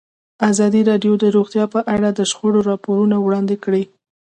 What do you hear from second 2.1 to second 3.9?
د شخړو راپورونه وړاندې کړي.